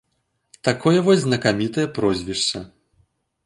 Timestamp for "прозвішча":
2.01-2.59